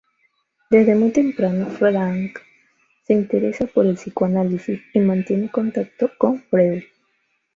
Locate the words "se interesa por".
3.03-3.85